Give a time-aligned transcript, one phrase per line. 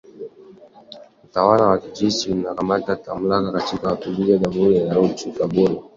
[1.25, 5.83] Utawala wa kijeshi ulikamata mamlaka katika mapinduzi ya Januari dhidi ya Rais Roch Kabore